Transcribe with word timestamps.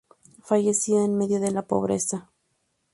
Falleció 0.41 1.05
en 1.05 1.15
medio 1.15 1.39
de 1.39 1.51
la 1.51 1.61
pobreza. 1.61 2.31